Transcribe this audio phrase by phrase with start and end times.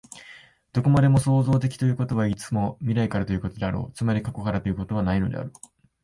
[0.73, 5.53] どこまでも創造的ということは、いつも未来からということであろう、つまり過去からということはないのである。